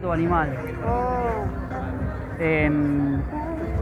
[0.00, 0.48] tu animal.
[0.84, 1.44] Oh,
[2.40, 3.18] Em,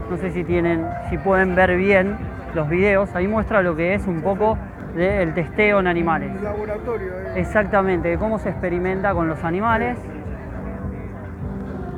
[0.09, 2.15] no sé si tienen, si pueden ver bien
[2.53, 3.13] los videos.
[3.15, 4.55] Ahí muestra lo que es un poco
[4.95, 6.31] del testeo en animales.
[6.37, 7.31] el laboratorio, eh.
[7.41, 9.97] Exactamente, de cómo se experimenta con los animales.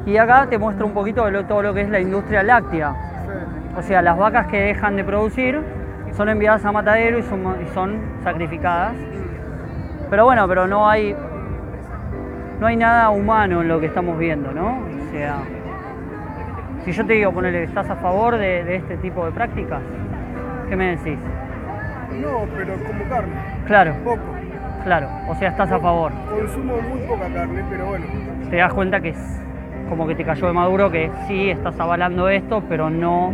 [0.05, 2.93] Y acá te muestra un poquito de lo- todo lo que es la industria láctea.
[2.93, 3.75] Sí.
[3.77, 5.61] O sea, las vacas que dejan de producir
[6.13, 8.93] son enviadas a matadero y son, y son sacrificadas.
[10.09, 11.13] Pero bueno, pero no hay
[12.59, 14.77] no hay nada humano en lo que estamos viendo, ¿no?
[14.79, 15.37] O sea,
[16.85, 19.81] si yo te digo, ponerle, ¿estás a favor de, de este tipo de prácticas?
[20.69, 21.17] ¿Qué me decís?
[22.21, 23.33] No, pero como carne,
[23.65, 24.19] Claro, poco.
[24.83, 26.11] claro, o sea, estás a favor.
[26.29, 28.05] Consumo muy poca carne, pero bueno.
[28.49, 29.41] Te das cuenta que es
[29.89, 33.33] como que te cayó de maduro, que sí, estás avalando esto, pero no,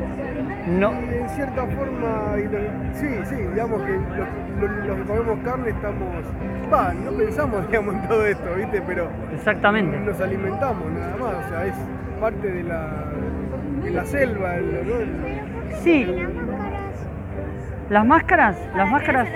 [0.68, 4.28] no, En cierta forma, y lo- sí, sí, digamos que los,
[4.72, 6.26] los- los que comemos carne estamos.
[6.74, 8.82] Va, no pensamos, digamos, en todo esto, ¿viste?
[8.88, 9.98] Pero exactamente.
[10.00, 11.74] nos alimentamos nada más, o sea, es
[12.22, 12.90] parte de la,
[13.84, 14.96] de la selva, el- ¿no?
[14.96, 16.08] El- Sí,
[17.90, 19.28] las máscaras, las máscaras,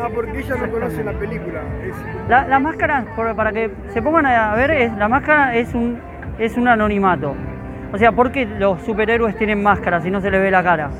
[0.00, 1.60] Ah, porque ella no conoce la película.
[1.84, 1.94] Es,
[2.28, 3.04] la- las máscaras,
[3.36, 5.98] para que se pongan a ver, es, la máscara es un,
[6.38, 7.34] es un anonimato.
[7.92, 10.90] O sea, ¿por qué los superhéroes tienen máscaras y no se les ve la cara?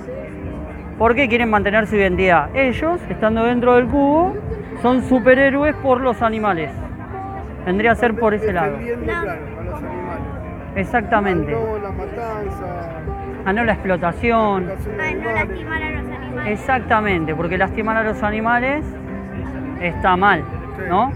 [0.98, 2.54] Porque quieren mantener su identidad.
[2.54, 4.36] Ellos, estando dentro del cubo,
[4.82, 6.70] son superhéroes por los animales.
[7.64, 8.72] Vendría a ser por ese lado.
[8.72, 10.22] defendiendo, claro, a los animales.
[10.76, 11.52] Exactamente.
[11.52, 12.88] No, la matanza,
[13.44, 14.70] Ah, no la explotación.
[15.00, 16.60] Ay, no lastimar a los animales.
[16.60, 18.84] Exactamente, porque lastimar a los animales
[19.80, 20.44] está mal,
[20.88, 21.12] ¿no?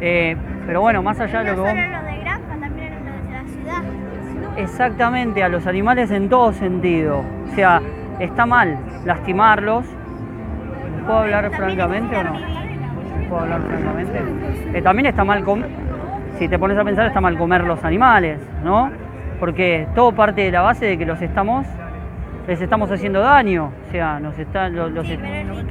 [0.00, 0.34] Eh,
[0.66, 1.70] pero bueno, más allá de lo que vos...
[4.56, 7.22] Exactamente, a los animales en todo sentido.
[7.50, 7.80] O sea,
[8.20, 9.86] está mal lastimarlos.
[11.06, 12.32] ¿Puedo hablar francamente o no?
[13.28, 14.20] ¿Puedo hablar francamente?
[14.74, 15.68] Eh, también está mal comer,
[16.38, 18.90] si te pones a pensar, está mal comer los animales, ¿no?
[19.40, 21.66] Porque todo parte de la base de que los estamos,
[22.46, 23.70] les estamos haciendo daño.
[23.88, 25.66] O sea, nos está, lo- los, Sí, pero es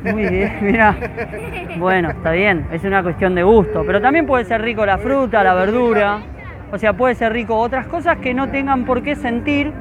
[0.00, 0.12] rica.
[0.12, 0.94] Muy bien, mira.
[1.78, 3.84] Bueno, está bien, es una cuestión de gusto.
[3.86, 6.18] Pero también puede ser rico la fruta, la verdura.
[6.72, 9.72] O sea, puede ser rico otras cosas que no tengan por qué sentir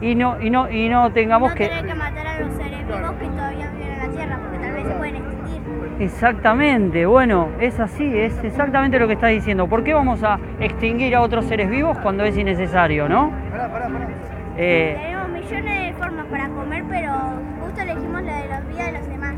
[0.00, 1.68] y no, y no, y no tengamos no que.
[1.68, 4.72] tener que matar a los seres vivos que todavía viven en la Tierra, porque tal
[4.72, 5.62] vez se pueden extinguir.
[6.00, 9.66] Exactamente, bueno, es así, es exactamente lo que estás diciendo.
[9.66, 13.32] ¿Por qué vamos a extinguir a otros seres vivos cuando es innecesario, no?
[13.50, 14.08] Pará, pará, pará.
[14.56, 17.12] Eh, Tenemos millones de formas para comer, pero
[17.62, 19.34] justo elegimos la de la vida de los demás.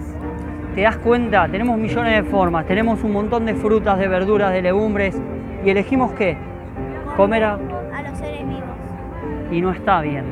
[0.74, 1.48] ¿Te das cuenta?
[1.48, 5.18] Tenemos millones de formas, tenemos un montón de frutas, de verduras, de legumbres
[5.64, 6.36] y elegimos qué?
[7.20, 8.62] Comer a, A los seres vivos.
[9.50, 10.24] y no está bien.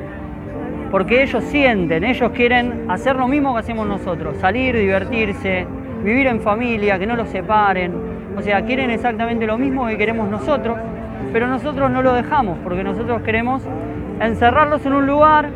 [0.91, 5.67] Porque ellos sienten, ellos quieren hacer lo mismo que hacemos nosotros, salir, divertirse,
[6.03, 7.93] vivir en familia, que no los separen.
[8.39, 10.79] O sea, quieren exactamente lo mismo que queremos nosotros,
[11.31, 13.63] pero nosotros no lo dejamos, porque nosotros queremos
[14.21, 15.51] encerrarlos en un lugar,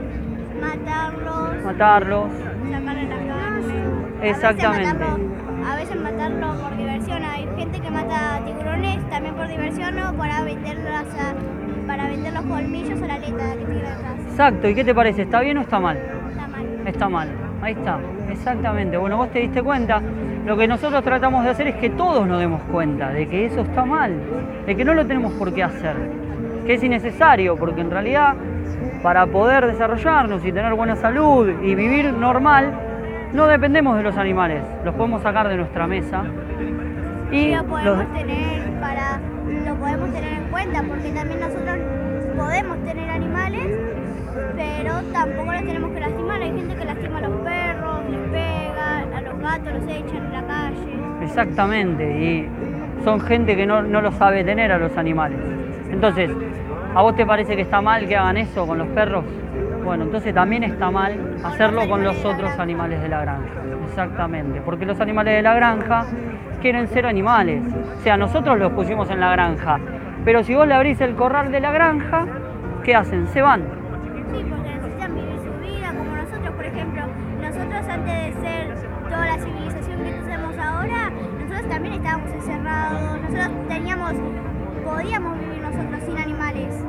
[0.60, 2.26] Matarlos, matarlos.
[2.30, 4.28] sacarle la carne.
[4.28, 4.86] Exactamente.
[4.86, 7.22] A veces, matarlo, a veces matarlo por diversión.
[7.24, 8.31] Hay gente que mata
[8.62, 13.44] tiburones también por diversión o para venderlas a- para vender los colmillos o la aleta
[13.56, 14.18] que atrás.
[14.28, 15.22] Exacto, ¿y qué te parece?
[15.22, 15.96] ¿Está bien o está mal?
[15.96, 16.66] Está mal.
[16.86, 17.28] Está mal,
[17.60, 17.98] ahí está,
[18.30, 18.96] exactamente.
[18.96, 20.00] Bueno, vos te diste cuenta,
[20.46, 23.62] lo que nosotros tratamos de hacer es que todos nos demos cuenta de que eso
[23.62, 24.12] está mal,
[24.64, 25.96] de que no lo tenemos por qué hacer,
[26.64, 28.34] que es innecesario, porque en realidad
[29.02, 32.70] para poder desarrollarnos y tener buena salud y vivir normal,
[33.32, 36.22] no dependemos de los animales, los podemos sacar de nuestra mesa
[37.32, 39.20] y lo los- podemos tener para
[39.66, 41.76] lo podemos tener en cuenta porque también nosotros
[42.36, 43.66] podemos tener animales
[44.56, 48.98] pero tampoco los tenemos que lastimar hay gente que lastima a los perros les pega
[49.16, 52.48] a los gatos los echan en la calle Exactamente, y
[53.04, 55.38] son gente que no, no lo sabe tener a los animales.
[55.90, 56.28] Entonces,
[56.94, 59.24] ¿a vos te parece que está mal que hagan eso con los perros?
[59.84, 63.48] Bueno, entonces también está mal hacerlo con los otros animales de la granja.
[63.88, 66.06] Exactamente, porque los animales de la granja
[66.62, 67.60] quieren ser animales.
[67.98, 69.80] O sea, nosotros los pusimos en la granja,
[70.24, 72.24] pero si vos le abrís el corral de la granja,
[72.84, 73.26] ¿qué hacen?
[73.26, 73.62] Se van.
[74.32, 77.02] sí porque necesitan vivir su vida como nosotros por ejemplo
[77.42, 81.10] nosotros antes de ser toda la civilización que tenemos ahora
[81.40, 84.12] nosotros también estábamos encerrados nosotros teníamos
[84.84, 86.84] podíamos vivir nosotros sin animales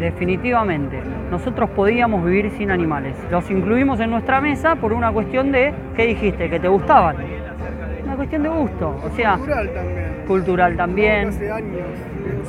[0.00, 3.16] Definitivamente, nosotros podíamos vivir sin animales.
[3.30, 6.50] Los incluimos en nuestra mesa por una cuestión de, ¿qué dijiste?
[6.50, 7.16] Que te gustaban.
[8.16, 10.24] Una cuestión de gusto, o sea, Cultural también.
[10.26, 11.28] cultural también.
[11.28, 11.86] Hace años.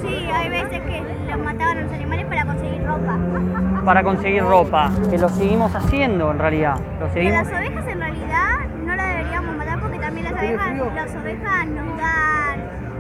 [0.02, 3.18] Sí, hay veces que los mataban a los animales para conseguir ropa.
[3.84, 6.76] Para conseguir ropa, que lo seguimos haciendo en realidad.
[6.78, 7.48] Lo Pero seguimos.
[7.48, 11.68] las ovejas en realidad no las deberíamos matar porque también las ¿Tiene ovejas, las ovejas
[11.68, 12.60] nos dan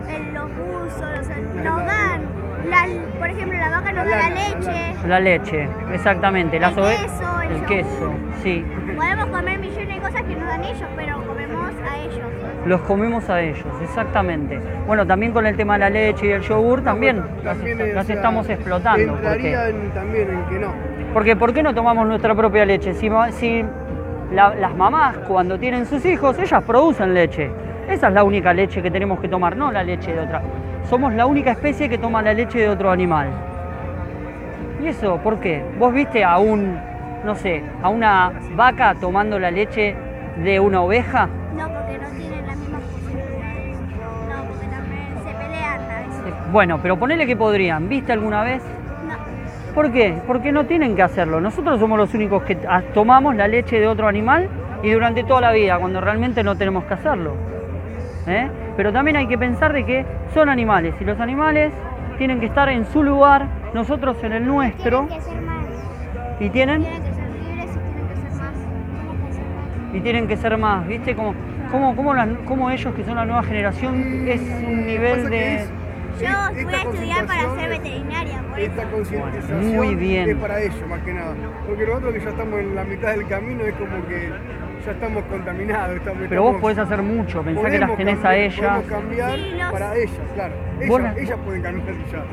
[0.09, 2.21] eh, los buzos, los- nos dan
[2.67, 6.59] nos da la leche, La leche, exactamente.
[6.59, 8.13] Las El queso, el el queso,
[8.43, 8.65] sí.
[8.95, 12.27] podemos comer millones de cosas que nos dan ellos, pero comemos a ellos.
[12.67, 14.59] Los comemos a ellos, exactamente.
[14.85, 18.03] Bueno, también con el tema de la leche y el yogur también las, También, las
[18.03, 19.13] o sea, estamos explotando.
[19.13, 20.71] Entraría Porque, en- también en que no.
[21.13, 22.93] porque ¿por qué no tomamos nuestra propia leche?
[22.93, 23.63] Si, ma- si
[24.33, 27.49] la- las mamás cuando tienen sus hijos, ellas producen leche.
[27.87, 30.41] Esa es la única leche que tenemos que tomar, no la leche de otra.
[30.89, 33.27] Somos la única especie que toma la leche de otro animal.
[34.83, 35.63] ¿Y eso por qué?
[35.79, 36.77] ¿Vos viste a un,
[37.23, 39.95] no sé, a una vaca tomando la leche
[40.43, 41.29] de una oveja?
[46.51, 47.89] Bueno, pero ponele que podrían.
[47.89, 48.61] ¿Viste alguna vez?
[49.07, 49.73] No.
[49.73, 50.15] ¿Por qué?
[50.25, 51.41] Porque no tienen que hacerlo.
[51.41, 54.47] Nosotros somos los únicos que ah, tomamos la leche de otro animal
[54.83, 57.33] y durante toda la vida, cuando realmente no tenemos que hacerlo.
[58.27, 58.47] ¿Eh?
[58.75, 61.71] Pero también hay que pensar de que son animales y los animales
[62.17, 65.65] tienen que estar en su lugar, nosotros en el nuestro, Tienen que ser más.
[66.39, 69.95] y tienen, Tienen que ser libres y tienen que ser más.
[69.95, 71.15] Y tienen que ser más, ¿viste?
[71.15, 71.33] Como,
[71.71, 75.65] como, como, las- como ellos que son la nueva generación es un nivel de...
[76.19, 78.71] Yo voy esta a estudiar para ser concientización- veterinaria, por eso.
[78.71, 80.29] Esta concientización Muy bien.
[80.29, 81.33] es para ellos, más que nada.
[81.67, 84.29] Porque nosotros que ya estamos en la mitad del camino es como que
[84.85, 85.95] ya estamos contaminados.
[85.97, 88.59] Estamos, Pero vos podés hacer mucho, pensá que las tenés a ellas.
[88.59, 90.53] Podemos cambiar Sí, los- para ellas, claro.
[90.79, 92.23] Ellas, las- ellas pueden cambiar ya.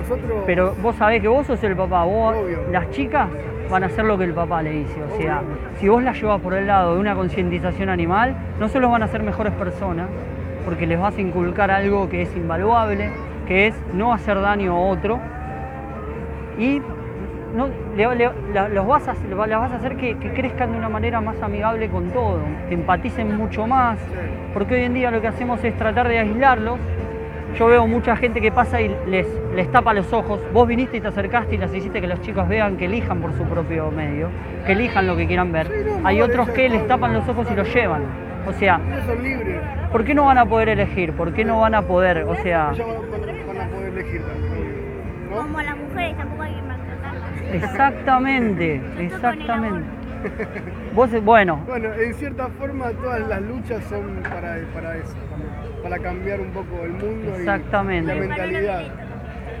[0.00, 0.42] Nosotros.
[0.46, 2.58] Pero vos sabés que vos sos el papá, vos, Obvio.
[2.72, 3.28] las chicas
[3.70, 5.00] van a hacer lo que el papá le dice.
[5.02, 5.56] O sea, Obvio.
[5.78, 9.08] si vos las llevas por el lado de una concientización animal, no solo van a
[9.08, 10.08] ser mejores personas,
[10.64, 13.10] porque les vas a inculcar algo que es invaluable,
[13.46, 15.18] que es no hacer daño a otro,
[16.58, 16.80] y
[17.56, 20.78] no, le- le- la- los vas a, las vas a hacer que, que crezcan de
[20.78, 23.98] una manera más amigable con todo, que empaticen mucho más,
[24.52, 26.78] porque hoy en día lo que hacemos es tratar de aislarlos.
[27.58, 30.40] Yo veo mucha gente que pasa y les, les tapa los ojos.
[30.52, 33.32] Vos viniste y te acercaste y las hiciste que los chicos vean, que elijan por
[33.34, 34.28] su propio medio,
[34.66, 35.70] que elijan lo que quieran ver.
[36.02, 38.02] Hay otros que les tapan los ojos y los llevan.
[38.46, 39.60] O sea, Ellos son libres.
[39.92, 41.12] ¿por qué no van a poder elegir?
[41.12, 42.24] ¿Por qué no van a poder?
[42.24, 42.86] O sea, Ellos
[43.46, 44.22] van, a poder elegir.
[45.34, 47.52] Como las mujeres, tampoco hay que maltratarlas.
[47.52, 49.88] exactamente, exactamente.
[50.94, 55.14] Vos, bueno, Bueno, en cierta forma todas las luchas son para, para eso,
[55.82, 58.14] para, para cambiar un poco el mundo y Exactamente.
[58.14, 58.82] la mentalidad.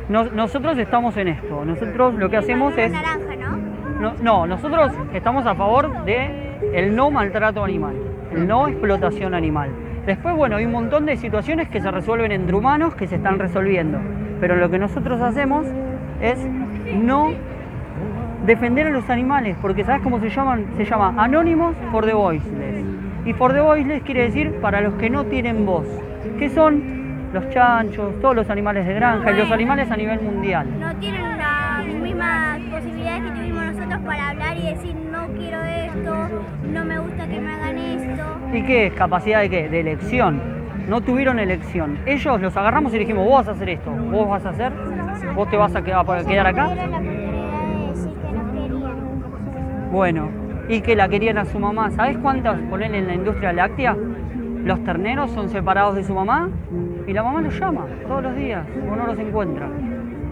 [0.08, 1.64] nos- nosotros estamos en esto.
[1.66, 2.90] Nosotros lo que hacemos es...
[2.92, 3.56] naranja, ¿no?
[4.00, 7.94] No, no, nosotros estamos a favor de el no maltrato animal,
[8.34, 9.70] no explotación animal.
[10.06, 13.38] Después, bueno, hay un montón de situaciones que se resuelven entre humanos que se están
[13.38, 13.98] resolviendo.
[14.40, 15.66] Pero lo que nosotros hacemos
[16.20, 16.38] es
[16.94, 17.30] no
[18.44, 20.66] defender a los animales, porque ¿sabes cómo se llaman?
[20.76, 22.84] Se llama Anónimos for the Voiceless.
[23.24, 25.86] Y for the Voiceless quiere decir para los que no tienen voz,
[26.38, 30.66] que son los chanchos, todos los animales de granja y los animales a nivel mundial.
[30.78, 36.28] No tienen las mismas posibilidades que tuvimos nosotros para hablar y decir no quiero esto,
[36.70, 37.63] no me gusta que me hagan.
[38.54, 38.92] ¿Y qué es?
[38.94, 39.68] ¿Capacidad de qué?
[39.68, 40.40] De elección.
[40.88, 41.98] No tuvieron elección.
[42.06, 44.72] Ellos los agarramos y dijimos, vos vas a hacer esto, vos vas a hacer,
[45.34, 46.70] vos te vas a quedar, acá.
[49.90, 50.28] Bueno,
[50.68, 51.90] y que la querían a su mamá.
[51.90, 53.96] ¿Sabés cuántas ponen en la industria láctea?
[54.64, 56.48] Los terneros son separados de su mamá
[57.06, 59.68] y la mamá los llama todos los días o no los encuentra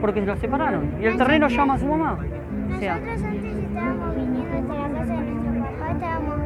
[0.01, 0.95] porque se los separaron.
[1.01, 2.19] Y el ternero llama a su mamá.
[2.75, 6.42] O sea, Nosotros antes estábamos viniendo hasta la casa de nuestro papá, estábamos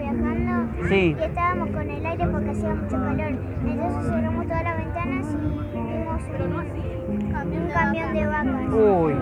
[0.89, 1.17] Sí.
[1.19, 3.33] y estábamos con el aire porque hacía mucho calor.
[3.67, 8.73] Entonces cerramos todas las ventanas y vimos un, un camión de vacas.
[8.73, 9.15] uy.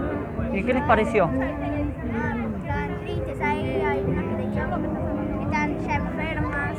[0.53, 1.31] ¿Y qué les pareció?
[1.31, 6.79] Estaban tristes ahí, hay unas que que están ya enfermas.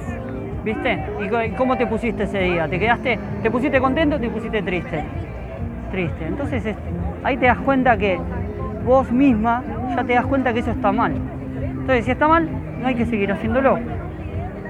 [0.64, 1.04] ¿Viste?
[1.46, 2.68] ¿Y cómo te pusiste ese día?
[2.68, 5.04] ¿Te quedaste, te pusiste contento o te pusiste triste?
[5.92, 6.26] Triste.
[6.28, 6.78] Entonces es-
[7.24, 8.20] ahí te das cuenta que
[8.86, 9.64] vos misma
[9.96, 11.14] ya te das cuenta que eso está mal.
[11.62, 12.48] Entonces si está mal,
[12.82, 13.78] no hay que seguir haciéndolo.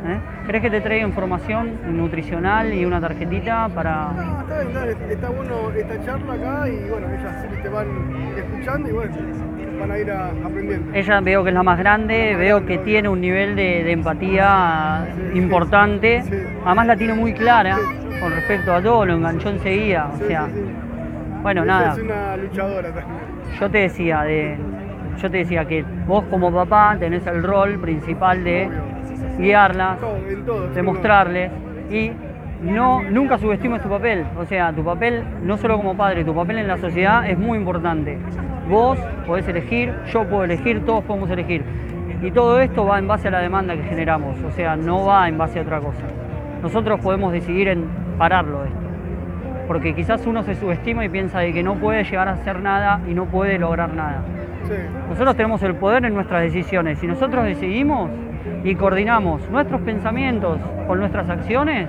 [0.07, 0.19] ¿Eh?
[0.45, 4.11] ¿Crees que te traiga información nutricional y una tarjetita para...
[4.11, 5.11] No, está, bien, está.
[5.13, 7.87] Está bueno esta charla acá y bueno, ellas te van
[8.37, 9.15] escuchando y bueno,
[9.79, 10.93] van a ir a- aprendiendo.
[10.93, 15.07] Ella veo que es la más grande, veo que tiene un nivel de, de empatía
[15.33, 16.35] importante, Sí.
[16.65, 17.77] además la tiene muy clara
[18.21, 21.39] con respecto a todo, lo enganchó enseguida, o Sí, sea, sí, sí.
[21.41, 21.93] bueno, Ella nada.
[21.93, 23.17] Es una luchadora también.
[23.59, 24.55] Yo te decía de,
[25.21, 28.69] yo te decía que vos como papá tenés el rol principal de
[29.37, 30.67] guiarlas, Todo, en todo.
[30.69, 31.51] de mostrarles
[31.91, 32.11] y
[32.61, 34.25] no nunca subestimes tu papel.
[34.37, 37.57] O sea, tu papel no solo como padre, tu papel en la sociedad es muy
[37.57, 38.17] importante.
[38.69, 41.63] Vos podés elegir, yo puedo elegir, todos podemos elegir.
[42.21, 45.27] Y todo esto va en base a la demanda que generamos, o sea, no va
[45.27, 46.01] en base a otra cosa.
[46.63, 47.85] Nosotros podemos decidir en
[48.17, 48.79] pararlo esto.
[49.67, 53.01] Porque quizás uno se subestima y piensa de que no puede llegar a hacer nada
[53.07, 54.21] y no puede lograr nada.
[54.63, 54.73] Sí.
[55.09, 56.97] Nosotros tenemos el poder en nuestras decisiones.
[56.99, 58.09] Si nosotros decidimos
[58.63, 61.87] y coordinamos nuestros pensamientos con nuestras acciones,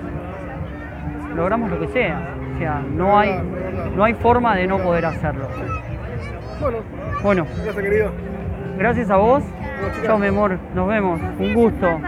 [1.35, 2.33] logramos lo que sea.
[2.55, 3.39] O sea, no hay,
[3.95, 5.47] no hay forma de no poder hacerlo.
[6.59, 6.77] Bueno,
[7.23, 8.11] Bueno, gracias querido.
[8.77, 9.43] gracias a vos.
[10.03, 10.57] Chao, mi amor.
[10.73, 11.19] Nos vemos.
[11.39, 11.99] Un gusto.